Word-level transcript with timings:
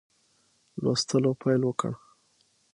لوستلو 0.81 1.31
پیل 1.41 1.61
وکړ. 1.69 1.91